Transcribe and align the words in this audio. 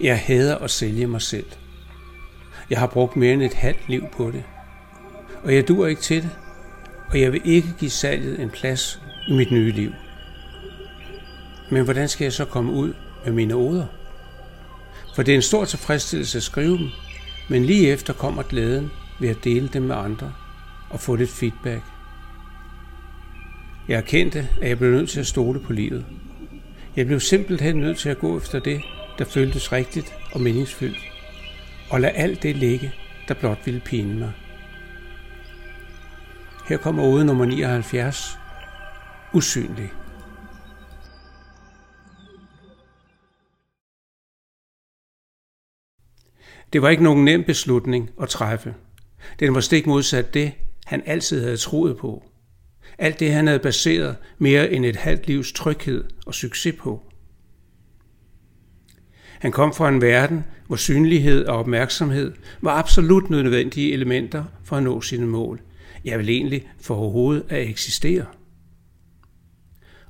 Jeg 0.00 0.18
hader 0.18 0.56
at 0.56 0.70
sælge 0.70 1.06
mig 1.06 1.22
selv. 1.22 1.46
Jeg 2.70 2.78
har 2.78 2.86
brugt 2.86 3.16
mere 3.16 3.32
end 3.32 3.42
et 3.42 3.54
halvt 3.54 3.88
liv 3.88 4.04
på 4.12 4.30
det. 4.30 4.44
Og 5.42 5.54
jeg 5.54 5.68
dur 5.68 5.86
ikke 5.86 6.02
til 6.02 6.22
det, 6.22 6.30
og 7.08 7.20
jeg 7.20 7.32
vil 7.32 7.40
ikke 7.44 7.68
give 7.78 7.90
salget 7.90 8.40
en 8.40 8.50
plads 8.50 9.00
i 9.28 9.32
mit 9.32 9.50
nye 9.52 9.72
liv. 9.72 9.92
Men 11.70 11.84
hvordan 11.84 12.08
skal 12.08 12.24
jeg 12.24 12.32
så 12.32 12.44
komme 12.44 12.72
ud 12.72 12.94
med 13.24 13.32
mine 13.32 13.54
oder? 13.54 13.86
For 15.14 15.22
det 15.22 15.32
er 15.32 15.36
en 15.36 15.42
stor 15.42 15.64
tilfredsstillelse 15.64 16.38
at 16.38 16.42
skrive 16.42 16.78
dem, 16.78 16.88
men 17.48 17.64
lige 17.64 17.88
efter 17.88 18.12
kommer 18.12 18.42
glæden 18.42 18.90
ved 19.20 19.28
at 19.28 19.44
dele 19.44 19.68
dem 19.68 19.82
med 19.82 19.96
andre 19.96 20.32
og 20.90 21.00
få 21.00 21.16
lidt 21.16 21.30
feedback. 21.30 21.82
Jeg 23.88 23.96
erkendte, 23.96 24.48
at 24.60 24.68
jeg 24.68 24.78
blev 24.78 24.90
nødt 24.90 25.10
til 25.10 25.20
at 25.20 25.26
stole 25.26 25.60
på 25.60 25.72
livet. 25.72 26.04
Jeg 26.96 27.06
blev 27.06 27.20
simpelthen 27.20 27.76
nødt 27.76 27.98
til 27.98 28.08
at 28.08 28.18
gå 28.18 28.36
efter 28.36 28.58
det, 28.58 28.82
der 29.20 29.26
føltes 29.26 29.72
rigtigt 29.72 30.14
og 30.32 30.40
meningsfyldt, 30.40 30.98
og 31.90 32.00
lad 32.00 32.10
alt 32.14 32.42
det 32.42 32.56
ligge, 32.56 32.92
der 33.28 33.34
blot 33.34 33.58
ville 33.64 33.80
pine 33.80 34.18
mig. 34.18 34.32
Her 36.68 36.76
kommer 36.76 37.02
ode 37.02 37.24
nummer 37.24 37.44
79. 37.44 38.38
Usynlig. 39.34 39.92
Det 46.72 46.82
var 46.82 46.88
ikke 46.88 47.02
nogen 47.02 47.24
nem 47.24 47.44
beslutning 47.44 48.10
at 48.22 48.28
træffe. 48.28 48.74
Den 49.40 49.54
var 49.54 49.60
stik 49.60 49.86
modsat 49.86 50.34
det, 50.34 50.52
han 50.86 51.02
altid 51.06 51.42
havde 51.42 51.56
troet 51.56 51.96
på. 51.96 52.24
Alt 52.98 53.20
det, 53.20 53.32
han 53.32 53.46
havde 53.46 53.60
baseret 53.60 54.16
mere 54.38 54.70
end 54.70 54.84
et 54.84 54.96
halvt 54.96 55.26
livs 55.26 55.52
tryghed 55.52 56.04
og 56.26 56.34
succes 56.34 56.74
på. 56.78 57.09
Han 59.40 59.52
kom 59.52 59.74
fra 59.74 59.88
en 59.88 60.00
verden, 60.00 60.44
hvor 60.66 60.76
synlighed 60.76 61.46
og 61.46 61.58
opmærksomhed 61.58 62.32
var 62.60 62.70
absolut 62.70 63.30
nødvendige 63.30 63.92
elementer 63.92 64.44
for 64.64 64.76
at 64.76 64.82
nå 64.82 65.00
sine 65.00 65.26
mål. 65.26 65.60
Jeg 66.04 66.18
vil 66.18 66.28
egentlig 66.28 66.70
for 66.80 66.94
overhovedet 66.94 67.44
at 67.48 67.68
eksistere. 67.68 68.26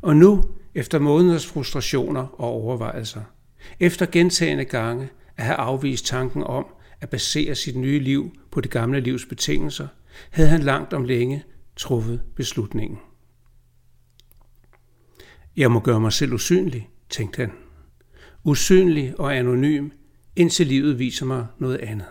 Og 0.00 0.16
nu, 0.16 0.44
efter 0.74 0.98
måneders 0.98 1.46
frustrationer 1.46 2.40
og 2.40 2.48
overvejelser, 2.48 3.20
efter 3.80 4.06
gentagende 4.06 4.64
gange 4.64 5.08
at 5.36 5.44
have 5.44 5.56
afvist 5.56 6.06
tanken 6.06 6.42
om 6.44 6.66
at 7.00 7.10
basere 7.10 7.54
sit 7.54 7.76
nye 7.76 7.98
liv 7.98 8.36
på 8.50 8.60
det 8.60 8.70
gamle 8.70 9.00
livs 9.00 9.26
betingelser, 9.26 9.88
havde 10.30 10.48
han 10.48 10.62
langt 10.62 10.92
om 10.92 11.04
længe 11.04 11.44
truffet 11.76 12.20
beslutningen. 12.36 12.98
Jeg 15.56 15.70
må 15.70 15.80
gøre 15.80 16.00
mig 16.00 16.12
selv 16.12 16.32
usynlig, 16.32 16.88
tænkte 17.10 17.40
han. 17.40 17.52
Usynlig 18.44 19.20
og 19.20 19.36
anonym, 19.36 19.90
indtil 20.36 20.66
livet 20.66 20.98
viser 20.98 21.26
mig 21.26 21.46
noget 21.58 21.78
andet. 21.78 22.06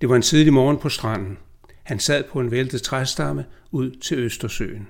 Det 0.00 0.08
var 0.08 0.16
en 0.16 0.22
tidlig 0.22 0.52
morgen 0.52 0.78
på 0.78 0.88
stranden. 0.88 1.38
Han 1.82 1.98
sad 1.98 2.24
på 2.24 2.40
en 2.40 2.50
væltet 2.50 2.82
træstamme 2.82 3.44
ud 3.70 3.90
til 3.90 4.18
Østersøen. 4.18 4.88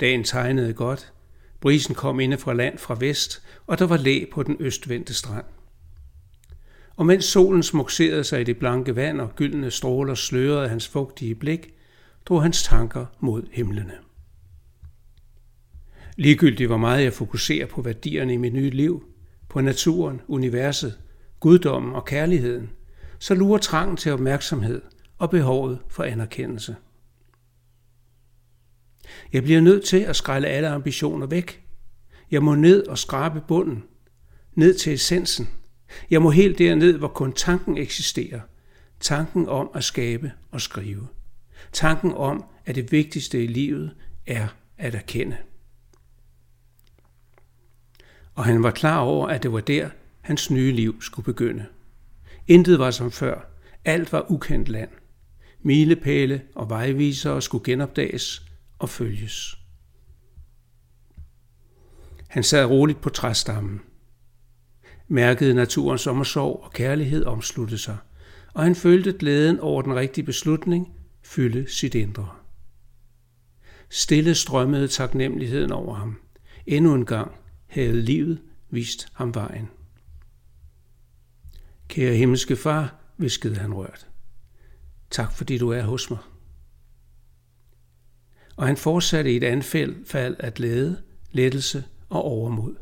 Dagen 0.00 0.24
tegnede 0.24 0.72
godt. 0.72 1.12
Brisen 1.60 1.94
kom 1.94 2.20
inde 2.20 2.38
fra 2.38 2.52
land 2.52 2.78
fra 2.78 2.96
vest, 3.00 3.42
og 3.66 3.78
der 3.78 3.86
var 3.86 3.96
læ 3.96 4.24
på 4.32 4.42
den 4.42 4.56
østvendte 4.60 5.14
strand. 5.14 5.44
Og 6.96 7.06
mens 7.06 7.24
solen 7.24 7.62
smukserede 7.62 8.24
sig 8.24 8.40
i 8.40 8.44
det 8.44 8.58
blanke 8.58 8.96
vand 8.96 9.20
og 9.20 9.34
gyldne 9.36 9.70
stråler 9.70 10.14
slørede 10.14 10.68
hans 10.68 10.88
fugtige 10.88 11.34
blik, 11.34 11.74
drog 12.26 12.42
hans 12.42 12.62
tanker 12.62 13.06
mod 13.20 13.42
himlene. 13.52 13.94
Ligegyldigt 16.20 16.68
hvor 16.68 16.76
meget 16.76 17.04
jeg 17.04 17.12
fokuserer 17.12 17.66
på 17.66 17.82
værdierne 17.82 18.34
i 18.34 18.36
mit 18.36 18.52
nye 18.52 18.70
liv, 18.70 19.04
på 19.48 19.60
naturen, 19.60 20.20
universet, 20.28 20.98
guddommen 21.40 21.94
og 21.94 22.04
kærligheden, 22.04 22.70
så 23.18 23.34
lurer 23.34 23.58
trangen 23.58 23.96
til 23.96 24.12
opmærksomhed 24.12 24.82
og 25.18 25.30
behovet 25.30 25.78
for 25.88 26.02
anerkendelse. 26.02 26.76
Jeg 29.32 29.42
bliver 29.42 29.60
nødt 29.60 29.84
til 29.84 29.96
at 29.96 30.16
skrælle 30.16 30.48
alle 30.48 30.68
ambitioner 30.68 31.26
væk. 31.26 31.62
Jeg 32.30 32.42
må 32.42 32.54
ned 32.54 32.86
og 32.86 32.98
skrabe 32.98 33.40
bunden, 33.48 33.84
ned 34.54 34.74
til 34.74 34.92
essensen. 34.92 35.48
Jeg 36.10 36.22
må 36.22 36.30
helt 36.30 36.58
derned, 36.58 36.98
hvor 36.98 37.08
kun 37.08 37.32
tanken 37.32 37.78
eksisterer. 37.78 38.40
Tanken 39.00 39.48
om 39.48 39.70
at 39.74 39.84
skabe 39.84 40.32
og 40.50 40.60
skrive. 40.60 41.06
Tanken 41.72 42.12
om, 42.12 42.44
at 42.66 42.74
det 42.74 42.92
vigtigste 42.92 43.44
i 43.44 43.46
livet 43.46 43.94
er 44.26 44.48
at 44.78 44.94
erkende. 44.94 45.36
Og 48.40 48.46
han 48.46 48.62
var 48.62 48.70
klar 48.70 48.98
over, 48.98 49.28
at 49.28 49.42
det 49.42 49.52
var 49.52 49.60
der, 49.60 49.90
hans 50.20 50.50
nye 50.50 50.72
liv 50.72 51.02
skulle 51.02 51.24
begynde. 51.24 51.66
Intet 52.48 52.78
var 52.78 52.90
som 52.90 53.10
før. 53.10 53.40
Alt 53.84 54.12
var 54.12 54.30
ukendt 54.30 54.68
land. 54.68 54.88
Milepæle 55.62 56.42
og 56.54 56.70
vejvisere 56.70 57.42
skulle 57.42 57.64
genopdages 57.64 58.42
og 58.78 58.88
følges. 58.88 59.56
Han 62.28 62.42
sad 62.42 62.64
roligt 62.64 63.00
på 63.00 63.08
træstammen. 63.08 63.80
Mærkede 65.08 65.54
naturens 65.54 66.00
sommersorg 66.00 66.60
og 66.64 66.72
kærlighed 66.72 67.24
omslutte 67.24 67.78
sig, 67.78 67.96
og 68.54 68.62
han 68.62 68.74
følte 68.74 69.12
glæden 69.12 69.60
over 69.60 69.82
den 69.82 69.94
rigtige 69.96 70.24
beslutning 70.24 70.92
fylde 71.22 71.70
sit 71.70 71.94
indre. 71.94 72.28
Stille 73.90 74.34
strømmede 74.34 74.88
taknemmeligheden 74.88 75.72
over 75.72 75.94
ham. 75.94 76.20
Endnu 76.66 76.94
en 76.94 77.06
gang 77.06 77.30
havde 77.70 78.02
livet 78.02 78.42
vist 78.70 79.08
ham 79.14 79.34
vejen. 79.34 79.68
Kære 81.88 82.16
himmelske 82.16 82.56
far, 82.56 82.94
viskede 83.16 83.56
han 83.56 83.74
rørt. 83.74 84.08
Tak 85.10 85.32
fordi 85.32 85.58
du 85.58 85.68
er 85.68 85.82
hos 85.82 86.10
mig. 86.10 86.18
Og 88.56 88.66
han 88.66 88.76
fortsatte 88.76 89.32
i 89.32 89.36
et 89.36 89.44
anfald 89.44 90.36
af 90.38 90.54
glæde, 90.54 91.02
lettelse 91.32 91.84
og 92.08 92.22
overmod. 92.22 92.76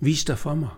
Vis 0.00 0.24
dig 0.24 0.38
for 0.38 0.54
mig. 0.54 0.68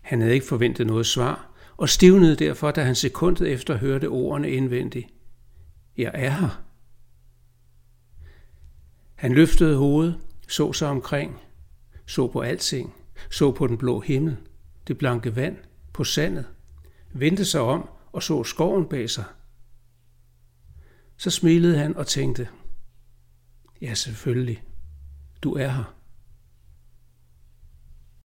Han 0.00 0.20
havde 0.20 0.34
ikke 0.34 0.46
forventet 0.46 0.86
noget 0.86 1.06
svar, 1.06 1.50
og 1.76 1.88
stivnede 1.88 2.36
derfor, 2.36 2.70
da 2.70 2.84
han 2.84 2.94
sekundet 2.94 3.52
efter 3.52 3.76
hørte 3.76 4.08
ordene 4.08 4.50
indvendigt. 4.50 5.06
Jeg 5.96 6.10
er 6.14 6.30
her. 6.30 6.62
Han 9.14 9.32
løftede 9.32 9.76
hovedet, 9.76 10.20
så 10.50 10.72
sig 10.72 10.88
omkring, 10.88 11.40
så 12.06 12.28
på 12.28 12.40
alting, 12.40 12.94
så 13.30 13.52
på 13.52 13.66
den 13.66 13.78
blå 13.78 14.00
himmel, 14.00 14.36
det 14.86 14.98
blanke 14.98 15.36
vand, 15.36 15.56
på 15.92 16.04
sandet, 16.04 16.46
vendte 17.12 17.44
sig 17.44 17.60
om 17.60 17.88
og 18.12 18.22
så 18.22 18.44
skoven 18.44 18.88
bag 18.88 19.10
sig. 19.10 19.24
Så 21.16 21.30
smilede 21.30 21.78
han 21.78 21.96
og 21.96 22.06
tænkte, 22.06 22.48
ja 23.80 23.94
selvfølgelig, 23.94 24.62
du 25.42 25.54
er 25.54 25.68
her. 25.68 25.99